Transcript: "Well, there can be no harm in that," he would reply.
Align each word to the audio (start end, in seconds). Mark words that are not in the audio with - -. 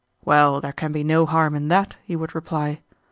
"Well, 0.25 0.61
there 0.61 0.73
can 0.73 0.91
be 0.91 1.03
no 1.03 1.27
harm 1.27 1.53
in 1.53 1.67
that," 1.67 1.95
he 2.03 2.15
would 2.15 2.33
reply. 2.33 2.81